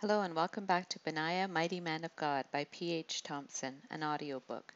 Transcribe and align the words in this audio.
Hello 0.00 0.20
and 0.20 0.36
welcome 0.36 0.64
back 0.64 0.88
to 0.90 1.00
Benaiah, 1.00 1.48
Mighty 1.48 1.80
Man 1.80 2.04
of 2.04 2.14
God 2.14 2.44
by 2.52 2.66
P.H. 2.70 3.24
Thompson, 3.24 3.82
an 3.90 4.04
audiobook. 4.04 4.72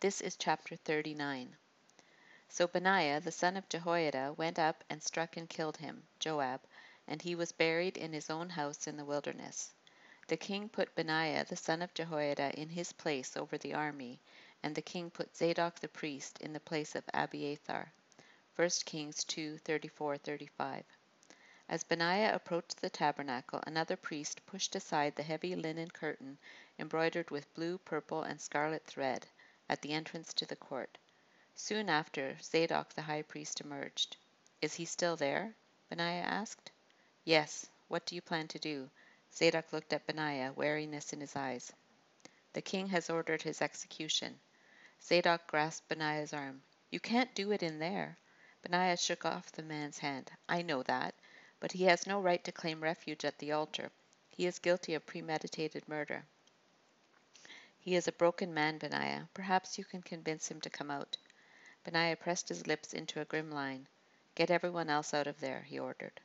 This 0.00 0.22
is 0.22 0.34
chapter 0.34 0.76
39. 0.76 1.54
So 2.48 2.66
Benaiah, 2.66 3.20
the 3.20 3.30
son 3.32 3.58
of 3.58 3.68
Jehoiada, 3.68 4.34
went 4.38 4.58
up 4.58 4.82
and 4.88 5.02
struck 5.02 5.36
and 5.36 5.46
killed 5.46 5.76
him, 5.76 6.04
Joab, 6.18 6.62
and 7.06 7.20
he 7.20 7.34
was 7.34 7.52
buried 7.52 7.98
in 7.98 8.14
his 8.14 8.30
own 8.30 8.48
house 8.48 8.86
in 8.86 8.96
the 8.96 9.04
wilderness. 9.04 9.74
The 10.28 10.38
king 10.38 10.70
put 10.70 10.94
Benaiah, 10.94 11.44
the 11.44 11.54
son 11.54 11.82
of 11.82 11.92
Jehoiada, 11.92 12.58
in 12.58 12.70
his 12.70 12.94
place 12.94 13.36
over 13.36 13.58
the 13.58 13.74
army, 13.74 14.22
and 14.62 14.74
the 14.74 14.80
king 14.80 15.10
put 15.10 15.36
Zadok 15.36 15.80
the 15.80 15.88
priest 15.88 16.38
in 16.40 16.54
the 16.54 16.60
place 16.60 16.94
of 16.94 17.04
Abiathar. 17.12 17.92
1 18.56 18.70
Kings 18.86 19.22
2 19.24 19.58
34 19.58 20.16
35. 20.16 20.84
As 21.72 21.84
Benaiah 21.84 22.34
approached 22.34 22.82
the 22.82 22.90
tabernacle, 22.90 23.64
another 23.66 23.96
priest 23.96 24.44
pushed 24.44 24.76
aside 24.76 25.16
the 25.16 25.22
heavy 25.22 25.56
linen 25.56 25.90
curtain 25.90 26.36
embroidered 26.78 27.30
with 27.30 27.54
blue, 27.54 27.78
purple, 27.78 28.22
and 28.24 28.38
scarlet 28.38 28.84
thread 28.84 29.26
at 29.70 29.80
the 29.80 29.94
entrance 29.94 30.34
to 30.34 30.44
the 30.44 30.54
court. 30.54 30.98
Soon 31.54 31.88
after, 31.88 32.36
Zadok 32.42 32.92
the 32.92 33.00
high 33.00 33.22
priest 33.22 33.62
emerged. 33.62 34.18
Is 34.60 34.74
he 34.74 34.84
still 34.84 35.16
there? 35.16 35.54
Benaiah 35.88 36.24
asked. 36.24 36.70
Yes. 37.24 37.66
What 37.88 38.04
do 38.04 38.14
you 38.16 38.20
plan 38.20 38.48
to 38.48 38.58
do? 38.58 38.90
Zadok 39.32 39.72
looked 39.72 39.94
at 39.94 40.06
Benaiah, 40.06 40.52
wariness 40.52 41.14
in 41.14 41.22
his 41.22 41.34
eyes. 41.36 41.72
The 42.52 42.60
king 42.60 42.88
has 42.88 43.08
ordered 43.08 43.40
his 43.40 43.62
execution. 43.62 44.38
Zadok 45.02 45.46
grasped 45.46 45.88
Benaiah's 45.88 46.34
arm. 46.34 46.60
You 46.90 47.00
can't 47.00 47.34
do 47.34 47.50
it 47.50 47.62
in 47.62 47.78
there. 47.78 48.18
Benaiah 48.60 48.98
shook 48.98 49.24
off 49.24 49.50
the 49.52 49.62
man's 49.62 49.96
hand. 49.96 50.30
I 50.50 50.60
know 50.60 50.82
that. 50.82 51.14
But 51.62 51.70
he 51.70 51.84
has 51.84 52.08
no 52.08 52.20
right 52.20 52.42
to 52.42 52.50
claim 52.50 52.82
refuge 52.82 53.24
at 53.24 53.38
the 53.38 53.52
altar. 53.52 53.92
He 54.30 54.46
is 54.46 54.58
guilty 54.58 54.94
of 54.94 55.06
premeditated 55.06 55.88
murder. 55.88 56.24
He 57.78 57.94
is 57.94 58.08
a 58.08 58.18
broken 58.18 58.52
man, 58.52 58.78
Benaiah. 58.78 59.28
Perhaps 59.32 59.78
you 59.78 59.84
can 59.84 60.02
convince 60.02 60.50
him 60.50 60.60
to 60.62 60.70
come 60.70 60.90
out. 60.90 61.16
Benaiah 61.84 62.16
pressed 62.16 62.48
his 62.48 62.66
lips 62.66 62.92
into 62.92 63.20
a 63.20 63.24
grim 63.24 63.52
line. 63.52 63.86
Get 64.34 64.50
everyone 64.50 64.90
else 64.90 65.14
out 65.14 65.28
of 65.28 65.38
there, 65.38 65.62
he 65.62 65.78
ordered. 65.78 66.20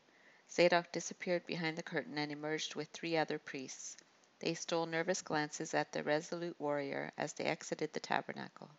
Zadok 0.50 0.92
disappeared 0.92 1.46
behind 1.46 1.78
the 1.78 1.84
curtain 1.84 2.18
and 2.18 2.32
emerged 2.32 2.74
with 2.74 2.90
three 2.90 3.16
other 3.16 3.38
priests. 3.38 3.96
They 4.40 4.56
stole 4.56 4.88
nervous 4.88 5.22
glances 5.22 5.76
at 5.76 5.92
the 5.92 6.02
resolute 6.02 6.60
warrior 6.60 7.12
as 7.16 7.34
they 7.34 7.44
exited 7.44 7.94
the 7.94 8.00
tabernacle. 8.00 8.72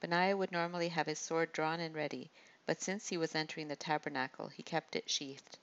Benaiah 0.00 0.36
would 0.36 0.52
normally 0.52 0.90
have 0.90 1.06
his 1.06 1.18
sword 1.18 1.52
drawn 1.52 1.80
and 1.80 1.94
ready, 1.94 2.30
but 2.66 2.82
since 2.82 3.08
he 3.08 3.16
was 3.16 3.34
entering 3.34 3.68
the 3.68 3.76
tabernacle, 3.76 4.48
he 4.48 4.62
kept 4.62 4.94
it 4.94 5.08
sheathed. 5.08 5.58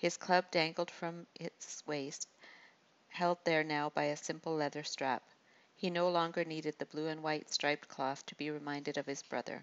His 0.00 0.16
club 0.16 0.50
dangled 0.50 0.90
from 0.90 1.26
its 1.34 1.86
waist, 1.86 2.26
held 3.08 3.36
there 3.44 3.62
now 3.62 3.90
by 3.90 4.04
a 4.04 4.16
simple 4.16 4.54
leather 4.54 4.82
strap. 4.82 5.22
He 5.76 5.90
no 5.90 6.08
longer 6.08 6.42
needed 6.42 6.78
the 6.78 6.86
blue 6.86 7.08
and 7.08 7.22
white 7.22 7.52
striped 7.52 7.86
cloth 7.86 8.24
to 8.24 8.34
be 8.34 8.50
reminded 8.50 8.96
of 8.96 9.04
his 9.04 9.22
brother. 9.22 9.62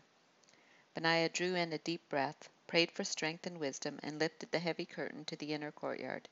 Benaiah 0.93 1.29
drew 1.29 1.55
in 1.55 1.73
a 1.73 1.79
deep 1.79 2.07
breath, 2.07 2.49
prayed 2.67 2.91
for 2.91 3.03
strength 3.03 3.47
and 3.47 3.57
wisdom, 3.57 3.99
and 4.03 4.19
lifted 4.19 4.51
the 4.51 4.59
heavy 4.59 4.85
curtain 4.85 5.25
to 5.25 5.35
the 5.35 5.55
inner 5.55 5.71
courtyard. 5.71 6.29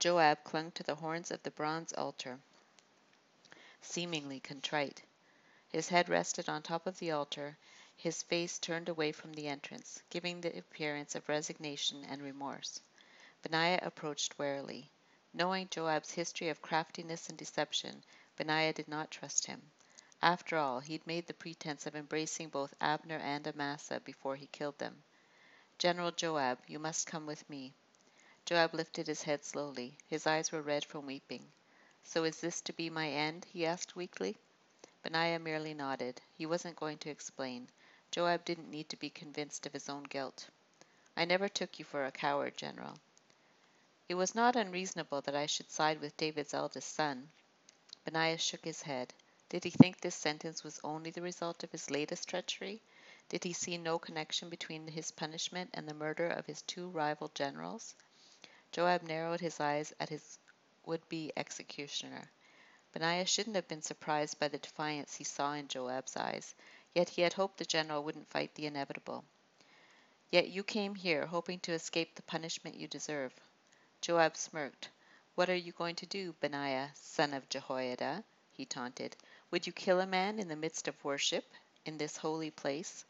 Joab 0.00 0.42
clung 0.42 0.72
to 0.72 0.82
the 0.82 0.96
horns 0.96 1.30
of 1.30 1.40
the 1.44 1.52
bronze 1.52 1.92
altar, 1.92 2.40
seemingly 3.80 4.40
contrite. 4.40 5.02
His 5.68 5.88
head 5.88 6.08
rested 6.08 6.48
on 6.48 6.64
top 6.64 6.84
of 6.84 6.98
the 6.98 7.12
altar, 7.12 7.56
his 7.96 8.24
face 8.24 8.58
turned 8.58 8.88
away 8.88 9.12
from 9.12 9.32
the 9.34 9.46
entrance, 9.46 10.02
giving 10.10 10.40
the 10.40 10.58
appearance 10.58 11.14
of 11.14 11.28
resignation 11.28 12.04
and 12.06 12.20
remorse. 12.22 12.80
Benaiah 13.48 13.78
approached 13.82 14.36
warily. 14.40 14.90
Knowing 15.32 15.68
Joab's 15.68 16.10
history 16.10 16.48
of 16.48 16.60
craftiness 16.60 17.28
and 17.28 17.38
deception, 17.38 18.02
Benaiah 18.34 18.72
did 18.72 18.88
not 18.88 19.12
trust 19.12 19.46
him. 19.46 19.70
After 20.20 20.56
all, 20.56 20.80
he'd 20.80 21.06
made 21.06 21.28
the 21.28 21.32
pretense 21.32 21.86
of 21.86 21.94
embracing 21.94 22.48
both 22.48 22.74
Abner 22.80 23.18
and 23.18 23.46
Amasa 23.46 24.00
before 24.00 24.34
he 24.34 24.48
killed 24.48 24.76
them. 24.78 25.04
General 25.78 26.10
Joab, 26.10 26.58
you 26.66 26.80
must 26.80 27.06
come 27.06 27.24
with 27.24 27.48
me. 27.48 27.72
Joab 28.44 28.74
lifted 28.74 29.06
his 29.06 29.22
head 29.22 29.44
slowly. 29.44 29.96
His 30.08 30.26
eyes 30.26 30.50
were 30.50 30.60
red 30.60 30.84
from 30.84 31.06
weeping. 31.06 31.52
So 32.02 32.24
is 32.24 32.40
this 32.40 32.60
to 32.62 32.72
be 32.72 32.90
my 32.90 33.08
end? 33.08 33.46
he 33.52 33.64
asked 33.64 33.94
weakly. 33.94 34.36
Benaiah 35.04 35.38
merely 35.38 35.72
nodded. 35.72 36.20
He 36.34 36.46
wasn't 36.46 36.74
going 36.74 36.98
to 36.98 37.10
explain. 37.10 37.68
Joab 38.10 38.44
didn't 38.44 38.72
need 38.72 38.88
to 38.88 38.96
be 38.96 39.08
convinced 39.08 39.66
of 39.66 39.72
his 39.72 39.88
own 39.88 40.02
guilt. 40.02 40.48
I 41.16 41.24
never 41.24 41.48
took 41.48 41.78
you 41.78 41.84
for 41.84 42.06
a 42.06 42.10
coward, 42.10 42.56
General. 42.56 42.98
It 44.08 44.14
was 44.14 44.36
not 44.36 44.54
unreasonable 44.54 45.20
that 45.22 45.34
I 45.34 45.46
should 45.46 45.68
side 45.68 46.00
with 46.00 46.16
David's 46.16 46.54
eldest 46.54 46.94
son. 46.94 47.28
Benaiah 48.04 48.38
shook 48.38 48.64
his 48.64 48.82
head. 48.82 49.12
Did 49.48 49.64
he 49.64 49.70
think 49.70 50.00
this 50.00 50.14
sentence 50.14 50.62
was 50.62 50.78
only 50.84 51.10
the 51.10 51.22
result 51.22 51.64
of 51.64 51.72
his 51.72 51.90
latest 51.90 52.28
treachery? 52.28 52.80
Did 53.28 53.42
he 53.42 53.52
see 53.52 53.76
no 53.76 53.98
connection 53.98 54.48
between 54.48 54.86
his 54.86 55.10
punishment 55.10 55.70
and 55.74 55.88
the 55.88 55.94
murder 55.94 56.28
of 56.28 56.46
his 56.46 56.62
two 56.62 56.88
rival 56.88 57.32
generals? 57.34 57.96
Joab 58.70 59.02
narrowed 59.02 59.40
his 59.40 59.58
eyes 59.58 59.92
at 59.98 60.08
his 60.08 60.38
would-be 60.84 61.32
executioner. 61.36 62.30
Benaiah 62.92 63.26
shouldn't 63.26 63.56
have 63.56 63.66
been 63.66 63.82
surprised 63.82 64.38
by 64.38 64.46
the 64.46 64.58
defiance 64.58 65.16
he 65.16 65.24
saw 65.24 65.54
in 65.54 65.66
Joab's 65.66 66.16
eyes, 66.16 66.54
yet 66.94 67.08
he 67.08 67.22
had 67.22 67.32
hoped 67.32 67.56
the 67.56 67.64
general 67.64 68.04
wouldn't 68.04 68.30
fight 68.30 68.54
the 68.54 68.66
inevitable. 68.66 69.24
Yet 70.30 70.48
you 70.48 70.62
came 70.62 70.94
here 70.94 71.26
hoping 71.26 71.58
to 71.60 71.72
escape 71.72 72.14
the 72.14 72.22
punishment 72.22 72.76
you 72.76 72.86
deserve. 72.86 73.34
Joab 74.00 74.36
smirked. 74.36 74.90
What 75.34 75.48
are 75.48 75.54
you 75.54 75.72
going 75.72 75.96
to 75.96 76.06
do, 76.06 76.34
Benaiah, 76.40 76.90
son 76.94 77.34
of 77.34 77.48
Jehoiada? 77.48 78.24
he 78.52 78.64
taunted. 78.64 79.16
Would 79.50 79.66
you 79.66 79.72
kill 79.72 80.00
a 80.00 80.06
man 80.06 80.38
in 80.38 80.48
the 80.48 80.56
midst 80.56 80.88
of 80.88 81.04
worship, 81.04 81.44
in 81.84 81.98
this 81.98 82.16
holy 82.16 82.50
place? 82.50 83.04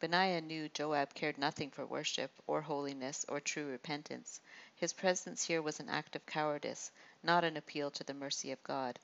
Benaiah 0.00 0.40
knew 0.40 0.68
Joab 0.68 1.14
cared 1.14 1.38
nothing 1.38 1.70
for 1.70 1.86
worship, 1.86 2.30
or 2.46 2.60
holiness, 2.60 3.24
or 3.28 3.40
true 3.40 3.66
repentance. 3.66 4.40
His 4.76 4.92
presence 4.92 5.44
here 5.44 5.62
was 5.62 5.80
an 5.80 5.88
act 5.88 6.14
of 6.14 6.26
cowardice, 6.26 6.90
not 7.22 7.44
an 7.44 7.56
appeal 7.56 7.90
to 7.92 8.04
the 8.04 8.12
mercy 8.12 8.52
of 8.52 8.62
God. 8.62 8.98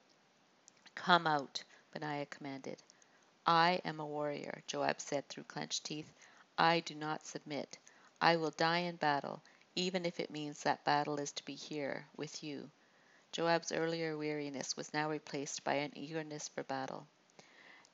Come 0.94 1.26
out, 1.26 1.64
Benaiah 1.92 2.26
commanded. 2.26 2.82
I 3.46 3.80
am 3.84 3.98
a 3.98 4.06
warrior, 4.06 4.62
Joab 4.66 5.00
said 5.00 5.28
through 5.28 5.44
clenched 5.44 5.84
teeth. 5.84 6.12
I 6.58 6.80
do 6.80 6.94
not 6.94 7.24
submit. 7.24 7.78
I 8.20 8.36
will 8.36 8.50
die 8.50 8.80
in 8.80 8.96
battle, 8.96 9.42
even 9.76 10.04
if 10.04 10.18
it 10.18 10.30
means 10.30 10.62
that 10.62 10.84
battle 10.84 11.18
is 11.20 11.32
to 11.32 11.44
be 11.44 11.54
here, 11.54 12.04
with 12.16 12.42
you. 12.42 12.70
Joab's 13.32 13.70
earlier 13.70 14.18
weariness 14.18 14.76
was 14.76 14.92
now 14.92 15.08
replaced 15.08 15.62
by 15.62 15.74
an 15.74 15.96
eagerness 15.96 16.48
for 16.48 16.64
battle. 16.64 17.06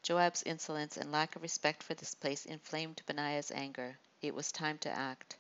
Joab's 0.03 0.43
insolence 0.45 0.97
and 0.97 1.13
lack 1.13 1.37
of 1.37 1.43
respect 1.43 1.83
for 1.83 1.95
this 1.95 2.15
place 2.15 2.47
inflamed 2.47 3.03
Benaiah's 3.07 3.51
anger. 3.51 3.99
It 4.23 4.35
was 4.35 4.51
time 4.51 4.79
to 4.79 4.91
act. 4.91 5.37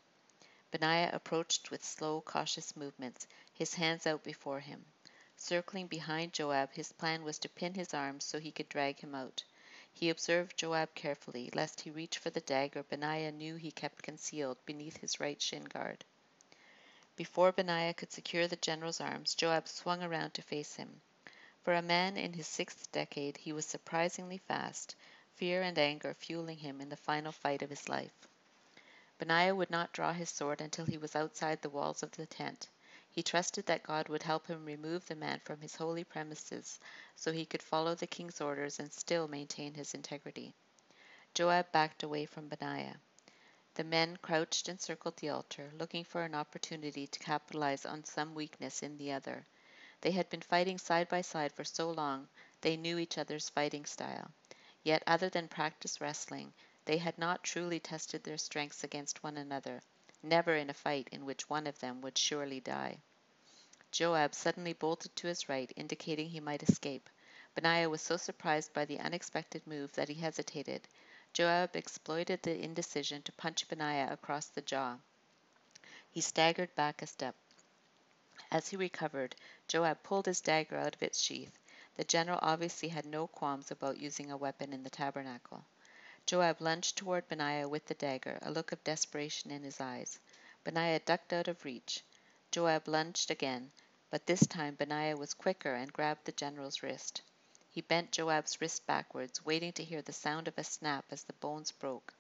Benaiah 0.70 1.10
approached 1.14 1.70
with 1.70 1.82
slow, 1.82 2.20
cautious 2.20 2.76
movements, 2.76 3.26
his 3.54 3.72
hands 3.74 4.06
out 4.06 4.22
before 4.22 4.60
him. 4.60 4.84
Circling 5.36 5.86
behind 5.86 6.32
Joab, 6.32 6.72
his 6.72 6.92
plan 6.92 7.24
was 7.24 7.38
to 7.38 7.48
pin 7.48 7.74
his 7.74 7.94
arms 7.94 8.24
so 8.24 8.38
he 8.38 8.53
could 8.53 8.68
drag 8.68 9.00
him 9.00 9.14
out. 9.14 9.42
He 9.92 10.10
observed 10.10 10.58
Joab 10.58 10.94
carefully, 10.94 11.50
lest 11.54 11.80
he 11.80 11.91
reach 11.91 12.18
for 12.18 12.28
the 12.28 12.41
dagger 12.41 12.82
Benaiah 12.82 13.32
knew 13.32 13.56
he 13.56 13.70
kept 13.70 14.03
concealed 14.03 14.58
beneath 14.66 14.98
his 14.98 15.18
right 15.18 15.41
shin 15.41 15.64
guard. 15.64 16.04
Before 17.16 17.50
Benaiah 17.50 17.94
could 17.94 18.12
secure 18.12 18.47
the 18.47 18.56
general's 18.56 19.00
arms, 19.00 19.34
Joab 19.34 19.69
swung 19.69 20.03
around 20.03 20.34
to 20.34 20.43
face 20.43 20.77
him. 20.77 21.00
For 21.65 21.72
a 21.72 21.81
man 21.81 22.19
in 22.19 22.34
his 22.34 22.47
sixth 22.47 22.93
decade, 22.93 23.38
he 23.38 23.54
was 23.54 23.65
surprisingly 23.65 24.37
fast, 24.37 24.94
fear 25.34 25.62
and 25.62 25.78
anger 25.78 26.12
fueling 26.12 26.59
him 26.59 26.78
in 26.78 26.91
the 26.91 26.97
final 26.97 27.32
fight 27.32 27.62
of 27.62 27.71
his 27.71 27.88
life. 27.88 28.28
Benaiah 29.19 29.54
would 29.54 29.71
not 29.71 29.94
draw 29.94 30.12
his 30.12 30.28
sword 30.28 30.60
until 30.60 30.84
he 30.84 30.99
was 30.99 31.16
outside 31.16 31.62
the 31.62 31.71
walls 31.71 32.03
of 32.03 32.10
the 32.12 32.27
tent. 32.27 32.68
He 33.10 33.22
trusted 33.22 33.65
that 33.65 33.83
God 33.83 34.10
would 34.10 34.22
help 34.22 34.47
him 34.47 34.66
remove 34.66 35.07
the 35.07 35.16
man 35.16 35.41
from 35.41 35.63
his 35.63 35.74
holy 35.74 36.04
premises 36.04 36.78
so 37.15 37.33
he 37.33 37.47
could 37.47 37.63
follow 37.63 37.95
the 37.95 38.07
king's 38.07 38.42
orders 38.42 38.78
and 38.78 38.92
still 38.92 39.27
maintain 39.27 39.72
his 39.72 39.95
integrity. 39.95 40.53
Joab 41.33 41.72
backed 41.72 42.03
away 42.03 42.27
from 42.27 42.48
Benaiah. 42.48 43.01
The 43.77 43.84
men 43.84 44.17
crouched 44.23 44.69
and 44.69 44.81
circled 44.81 45.19
the 45.19 45.28
altar, 45.28 45.71
looking 45.78 46.03
for 46.03 46.23
an 46.23 46.34
opportunity 46.34 47.07
to 47.07 47.19
capitalize 47.19 47.84
on 47.84 48.05
some 48.05 48.34
weakness 48.34 48.83
in 48.83 48.97
the 48.97 49.13
other. 49.13 49.45
They 50.01 50.13
had 50.13 50.31
been 50.31 50.41
fighting 50.41 50.78
side 50.78 51.11
by 51.11 51.21
side 51.21 51.53
for 51.53 51.63
so 51.63 51.91
long 51.91 52.27
they 52.63 52.78
knew 52.78 52.97
each 52.97 53.19
other's 53.19 53.51
fighting 53.51 53.84
style. 53.84 54.31
Yet, 54.83 55.03
other 55.07 55.28
than 55.28 55.49
practice 55.49 56.01
wrestling, 56.01 56.55
they 56.87 56.97
had 56.97 57.19
not 57.19 57.45
truly 57.45 57.78
tested 57.78 58.25
their 58.25 58.39
strengths 58.39 58.83
against 58.83 59.23
one 59.23 59.37
another, 59.37 59.83
never 60.23 60.57
in 60.57 60.71
a 60.71 60.75
fight 60.75 61.11
in 61.13 61.27
which 61.27 61.51
one 61.51 61.67
of 61.67 61.78
them 61.78 62.01
would 62.01 62.17
surely 62.17 62.61
die. 62.61 62.97
Joab 63.91 64.34
suddenly 64.34 64.73
bolted 64.73 65.15
to 65.17 65.27
his 65.27 65.51
right, 65.51 65.71
indicating 65.77 66.31
he 66.31 66.41
might 66.41 66.63
escape. 66.63 67.11
Benaiah 67.55 67.91
was 67.91 68.01
so 68.01 68.17
surprised 68.17 68.73
by 68.73 68.87
the 68.87 69.01
unexpected 69.01 69.67
move 69.67 69.93
that 69.93 70.09
he 70.09 70.15
hesitated. 70.15 70.89
Joab 71.36 71.77
exploited 71.77 72.42
the 72.42 72.59
indecision 72.65 73.21
to 73.24 73.33
punch 73.33 73.68
Benaiah 73.68 74.10
across 74.10 74.47
the 74.47 74.62
jaw. 74.62 74.97
He 76.10 76.22
staggered 76.22 76.74
back 76.74 77.03
a 77.03 77.06
step. 77.06 77.34
As 78.50 78.68
he 78.68 78.77
recovered, 78.78 79.36
Joab 79.68 80.03
pulled 80.03 80.24
his 80.24 80.41
dagger 80.41 80.78
out 80.78 80.94
of 80.94 81.03
its 81.03 81.21
sheath. 81.21 81.59
The 81.97 82.04
general 82.04 82.38
obviously 82.41 82.88
had 82.88 83.04
no 83.04 83.27
qualms 83.27 83.71
about 83.71 83.98
using 83.98 84.30
a 84.30 84.36
weapon 84.38 84.72
in 84.72 84.83
the 84.83 84.88
tabernacle. 84.88 85.62
Joab 86.24 86.62
lunged 86.62 86.97
toward 86.97 87.28
Benaiah 87.28 87.68
with 87.68 87.84
the 87.84 87.92
dagger, 87.92 88.39
a 88.41 88.50
look 88.50 88.72
of 88.72 88.82
desperation 88.82 89.50
in 89.50 89.62
his 89.62 89.78
eyes. 89.78 90.18
Benaiah 90.65 91.00
ducked 91.00 91.34
out 91.34 91.48
of 91.48 91.66
reach. 91.66 92.03
Joab 92.50 92.89
lunged 92.89 93.30
again, 93.30 93.71
but 94.09 94.24
this 94.24 94.47
time 94.47 94.74
Benaiah 94.74 95.18
was 95.18 95.34
quicker 95.34 95.74
and 95.74 95.92
grabbed 95.92 96.24
the 96.24 96.32
general's 96.32 96.82
wrist. 96.82 97.21
He 97.77 97.83
bent 97.83 98.11
Joab's 98.11 98.59
wrist 98.59 98.87
backwards, 98.87 99.45
waiting 99.45 99.71
to 99.75 99.84
hear 99.84 100.01
the 100.01 100.11
sound 100.11 100.49
of 100.49 100.57
a 100.57 100.65
snap 100.65 101.05
as 101.11 101.25
the 101.25 101.34
bones 101.34 101.73
broke. 101.73 102.15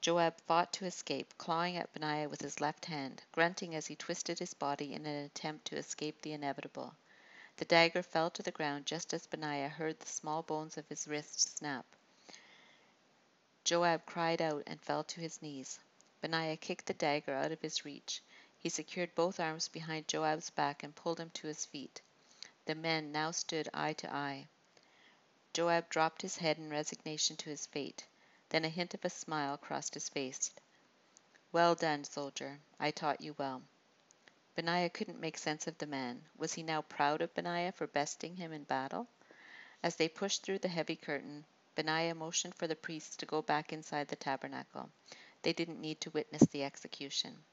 Joab 0.00 0.40
fought 0.40 0.72
to 0.72 0.86
escape, 0.86 1.38
clawing 1.38 1.76
at 1.76 1.92
Benaiah 1.92 2.28
with 2.28 2.40
his 2.40 2.60
left 2.60 2.86
hand, 2.86 3.22
grunting 3.30 3.76
as 3.76 3.86
he 3.86 3.94
twisted 3.94 4.40
his 4.40 4.54
body 4.54 4.92
in 4.92 5.06
an 5.06 5.24
attempt 5.24 5.66
to 5.66 5.76
escape 5.76 6.20
the 6.20 6.32
inevitable. 6.32 6.96
The 7.58 7.64
dagger 7.64 8.02
fell 8.02 8.28
to 8.30 8.42
the 8.42 8.50
ground 8.50 8.86
just 8.86 9.14
as 9.14 9.28
Benaiah 9.28 9.68
heard 9.68 10.00
the 10.00 10.08
small 10.08 10.42
bones 10.42 10.76
of 10.76 10.88
his 10.88 11.06
wrist 11.06 11.56
snap. 11.56 11.86
Joab 13.62 14.04
cried 14.04 14.42
out 14.42 14.64
and 14.66 14.82
fell 14.82 15.04
to 15.04 15.20
his 15.20 15.40
knees. 15.40 15.78
Benaiah 16.20 16.56
kicked 16.56 16.86
the 16.86 16.94
dagger 16.94 17.34
out 17.34 17.52
of 17.52 17.60
his 17.60 17.84
reach. 17.84 18.20
He 18.58 18.68
secured 18.68 19.14
both 19.14 19.38
arms 19.38 19.68
behind 19.68 20.08
Joab's 20.08 20.50
back 20.50 20.82
and 20.82 20.92
pulled 20.92 21.20
him 21.20 21.30
to 21.34 21.46
his 21.46 21.64
feet. 21.66 22.00
The 22.64 22.74
men 22.74 23.12
now 23.12 23.30
stood 23.30 23.68
eye 23.72 23.92
to 23.92 24.12
eye. 24.12 24.48
Joab 25.52 25.90
dropped 25.90 26.22
his 26.22 26.36
head 26.38 26.56
in 26.56 26.70
resignation 26.70 27.36
to 27.36 27.50
his 27.50 27.66
fate. 27.66 28.06
Then 28.48 28.64
a 28.64 28.70
hint 28.70 28.94
of 28.94 29.04
a 29.04 29.10
smile 29.10 29.58
crossed 29.58 29.94
his 29.94 30.08
face. 30.08 30.50
Well 31.52 31.74
done, 31.74 32.04
soldier. 32.04 32.58
I 32.80 32.90
taught 32.90 33.20
you 33.20 33.34
well. 33.38 33.62
Benaiah 34.54 34.88
couldn't 34.88 35.20
make 35.20 35.36
sense 35.36 35.66
of 35.66 35.76
the 35.76 35.86
man. 35.86 36.24
Was 36.36 36.54
he 36.54 36.62
now 36.62 36.82
proud 36.82 37.20
of 37.20 37.34
Benaiah 37.34 37.72
for 37.72 37.86
besting 37.86 38.36
him 38.36 38.52
in 38.52 38.64
battle? 38.64 39.06
As 39.82 39.96
they 39.96 40.08
pushed 40.08 40.42
through 40.42 40.60
the 40.60 40.68
heavy 40.68 40.96
curtain, 40.96 41.44
Benaiah 41.74 42.14
motioned 42.14 42.54
for 42.54 42.66
the 42.66 42.76
priests 42.76 43.16
to 43.16 43.26
go 43.26 43.42
back 43.42 43.72
inside 43.72 44.08
the 44.08 44.16
tabernacle. 44.16 44.90
They 45.42 45.52
didn't 45.52 45.80
need 45.80 46.00
to 46.02 46.10
witness 46.10 46.42
the 46.44 46.64
execution. 46.64 47.44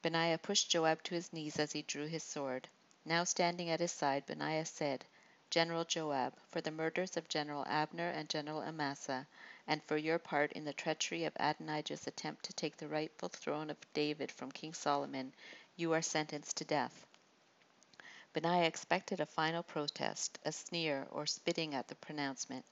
Benaiah 0.00 0.38
pushed 0.38 0.70
Joab 0.70 1.02
to 1.04 1.14
his 1.14 1.32
knees 1.32 1.58
as 1.58 1.72
he 1.72 1.82
drew 1.82 2.06
his 2.06 2.22
sword. 2.22 2.68
Now 3.04 3.24
standing 3.24 3.68
at 3.68 3.80
his 3.80 3.92
side, 3.92 4.26
Benaiah 4.26 4.66
said, 4.66 5.04
General 5.54 5.84
Joab, 5.84 6.34
for 6.48 6.60
the 6.60 6.72
murders 6.72 7.16
of 7.16 7.28
General 7.28 7.64
Abner 7.68 8.08
and 8.08 8.28
General 8.28 8.60
Amasa, 8.62 9.24
and 9.68 9.80
for 9.84 9.96
your 9.96 10.18
part 10.18 10.50
in 10.50 10.64
the 10.64 10.72
treachery 10.72 11.22
of 11.26 11.36
Adonijah's 11.38 12.08
attempt 12.08 12.44
to 12.46 12.52
take 12.52 12.76
the 12.76 12.88
rightful 12.88 13.28
throne 13.28 13.70
of 13.70 13.76
David 13.92 14.32
from 14.32 14.50
King 14.50 14.74
Solomon, 14.74 15.32
you 15.76 15.92
are 15.92 16.02
sentenced 16.02 16.56
to 16.56 16.64
death. 16.64 17.06
Benaiah 18.32 18.66
expected 18.66 19.20
a 19.20 19.26
final 19.26 19.62
protest, 19.62 20.40
a 20.44 20.50
sneer, 20.50 21.06
or 21.12 21.24
spitting 21.24 21.72
at 21.72 21.86
the 21.86 21.94
pronouncement. 21.94 22.64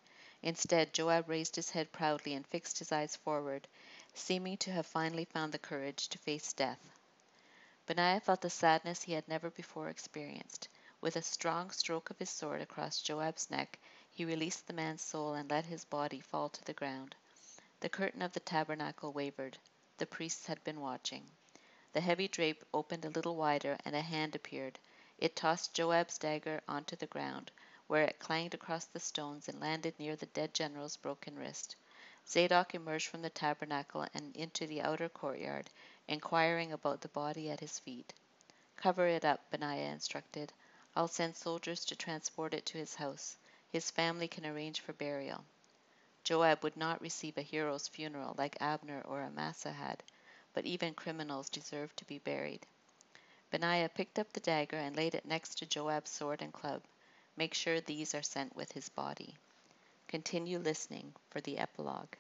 Instead, 0.43 0.93
Joab 0.93 1.29
raised 1.29 1.55
his 1.55 1.71
head 1.71 1.93
proudly 1.93 2.35
and 2.35 2.45
fixed 2.45 2.81
his 2.81 2.91
eyes 2.91 3.15
forward, 3.15 3.69
seeming 4.13 4.57
to 4.57 4.73
have 4.73 4.87
finally 4.87 5.27
found 5.27 5.53
the 5.53 5.59
courage 5.61 6.09
to 6.09 6.19
face 6.19 6.53
death. 6.53 6.81
Benaiah 7.87 8.19
felt 8.19 8.45
a 8.45 8.51
sadness 8.51 9.05
he 9.05 9.13
had 9.13 9.29
never 9.29 9.51
before 9.51 9.89
experienced. 9.89 10.67
With 11.03 11.17
a 11.17 11.23
strong 11.23 11.73
stroke 11.73 12.11
of 12.11 12.19
his 12.21 12.31
sword 12.31 12.61
across 12.61 13.03
Joab's 13.03 13.51
neck, 13.51 13.81
he 14.09 14.25
released 14.25 14.69
the 14.69 14.73
man's 14.73 15.03
soul 15.03 15.35
and 15.35 15.51
let 15.51 15.67
his 15.67 15.85
body 15.85 16.21
fall 16.21 16.49
to 16.51 16.65
the 16.65 16.73
ground. 16.73 17.17
The 17.81 17.89
curtain 17.89 18.23
of 18.23 18.33
the 18.33 18.39
tabernacle 18.39 19.13
wavered. 19.13 19.59
The 19.99 20.07
priests 20.07 20.47
had 20.47 20.63
been 20.63 20.81
watching. 20.81 21.29
The 21.93 22.01
heavy 22.01 22.29
drape 22.29 22.63
opened 22.73 23.05
a 23.05 23.11
little 23.11 23.35
wider 23.35 23.77
and 23.85 23.97
a 23.97 24.01
hand 24.01 24.37
appeared. 24.37 24.79
It 25.19 25.35
tossed 25.35 25.75
Joab's 25.75 26.19
dagger 26.19 26.63
onto 26.69 26.95
the 26.95 27.09
ground, 27.09 27.51
where 27.89 28.05
it 28.05 28.21
clanged 28.21 28.55
across 28.55 28.85
the 28.85 29.01
stones 29.01 29.49
and 29.49 29.59
landed 29.59 29.99
near 29.99 30.15
the 30.15 30.27
dead 30.27 30.55
general's 30.55 30.97
broken 30.97 31.37
wrist. 31.37 31.75
Zadok 32.29 32.77
emerged 32.77 33.09
from 33.09 33.23
the 33.23 33.31
tabernacle 33.31 34.07
and 34.15 34.37
into 34.37 34.69
the 34.69 34.81
outer 34.81 35.09
courtyard, 35.09 35.69
inquiring 36.07 36.71
about 36.71 37.01
the 37.01 37.09
body 37.09 37.51
at 37.51 37.59
his 37.59 37.81
feet. 37.81 38.13
Cover 38.77 39.09
it 39.09 39.25
up, 39.25 39.51
Benaiah 39.51 39.91
instructed. 39.91 40.53
I'll 40.95 41.09
send 41.09 41.37
soldiers 41.37 41.85
to 41.87 41.97
transport 41.97 42.53
it 42.53 42.67
to 42.67 42.79
his 42.79 42.95
house. 42.95 43.37
His 43.71 43.91
family 43.91 44.29
can 44.29 44.45
arrange 44.45 44.81
for 44.81 44.93
burial. 44.93 45.45
Joab 46.25 46.63
would 46.63 46.77
not 46.77 47.01
receive 47.01 47.39
a 47.39 47.43
hero's 47.43 47.89
funeral 47.89 48.35
like 48.37 48.61
Abner 48.61 49.03
or 49.07 49.23
Amasa 49.23 49.73
had, 49.73 50.03
but 50.53 50.67
even 50.67 50.95
criminals 50.95 51.49
deserve 51.49 51.97
to 51.97 52.05
be 52.05 52.19
buried. 52.19 52.67
Benaiah 53.51 53.89
picked 53.89 54.19
up 54.19 54.33
the 54.33 54.41
dagger 54.41 54.77
and 54.77 54.95
laid 54.95 55.15
it 55.15 55.25
next 55.25 55.57
to 55.57 55.67
Joab's 55.67 56.11
sword 56.11 56.43
and 56.43 56.53
club. 56.53 56.83
Make 57.37 57.55
sure 57.55 57.81
these 57.81 58.15
are 58.15 58.23
sent 58.23 58.55
with 58.55 58.73
his 58.73 58.89
body. 58.91 59.35
Continue 60.09 60.59
listening 60.59 61.15
for 61.31 61.41
the 61.41 61.59
epilogue. 61.59 62.15